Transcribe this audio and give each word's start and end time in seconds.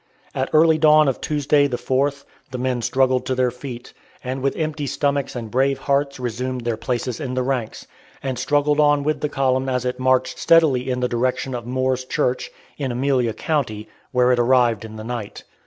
At 0.33 0.49
early 0.51 0.79
dawn 0.79 1.07
of 1.07 1.21
Tuesday, 1.21 1.67
the 1.67 1.77
4th, 1.77 2.25
the 2.49 2.57
men 2.57 2.81
struggled 2.81 3.23
to 3.27 3.35
their 3.35 3.51
feet, 3.51 3.93
and 4.23 4.41
with 4.41 4.55
empty 4.55 4.87
stomachs 4.87 5.35
and 5.35 5.51
brave 5.51 5.77
hearts 5.77 6.19
resumed 6.19 6.61
their 6.61 6.75
places 6.75 7.19
in 7.19 7.35
the 7.35 7.43
ranks, 7.43 7.85
and 8.23 8.39
struggled 8.39 8.79
on 8.79 9.03
with 9.03 9.21
the 9.21 9.29
column 9.29 9.69
as 9.69 9.85
it 9.85 9.99
marched 9.99 10.39
steadily 10.39 10.89
in 10.89 11.01
the 11.01 11.07
direction 11.07 11.53
of 11.53 11.67
Moore's 11.67 12.03
Church, 12.03 12.49
in 12.79 12.91
Amelia 12.91 13.33
County, 13.33 13.87
where 14.11 14.31
it 14.31 14.39
arrived 14.39 14.83
in 14.83 14.95
the 14.95 15.03
night. 15.03 15.43